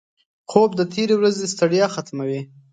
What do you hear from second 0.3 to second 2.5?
خوب د تېرې ورځې ستړیا ختموي